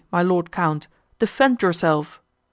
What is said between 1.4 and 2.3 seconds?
yourself!